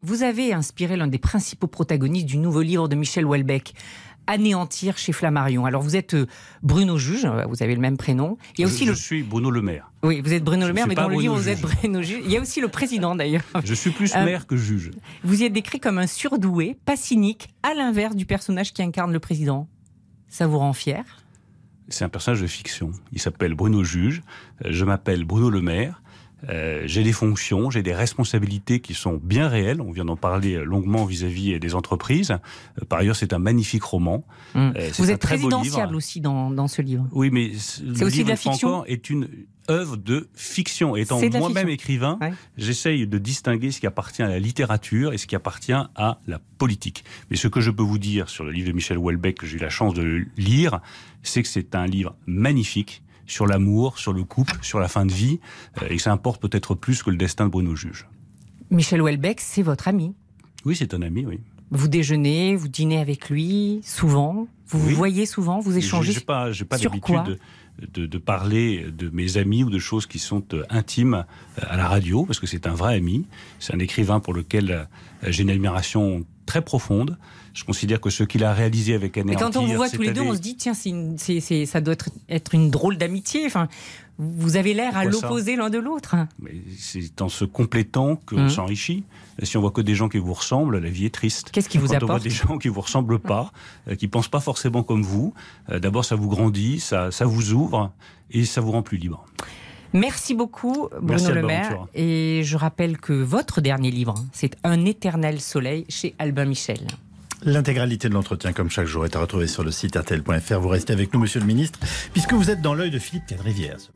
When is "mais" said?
10.86-10.94, 37.32-37.52, 47.30-47.36, 79.46-79.52